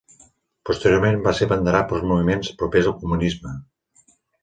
Posteriorment 0.69 1.19
va 1.27 1.35
ser 1.41 1.47
abanderat 1.51 1.87
per 1.93 2.01
moviments 2.15 2.53
propers 2.65 2.93
al 2.93 2.99
comunisme. 3.07 3.57